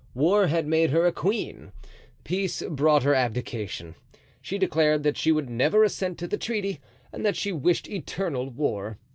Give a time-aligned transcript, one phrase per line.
[0.15, 1.73] War had made her a queen;
[2.23, 3.93] peace brought her abdication.
[4.41, 6.79] She declared that she would never assent to the treaty
[7.13, 8.97] and that she wished eternal war.